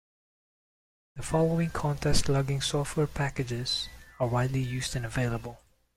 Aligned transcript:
The 1.15 1.21
following 1.21 1.69
contest 1.69 2.27
logging 2.27 2.61
software 2.61 3.05
packages 3.05 3.87
are 4.19 4.27
widely 4.29 4.61
used 4.61 4.95
and 4.95 5.05
available. 5.05 5.59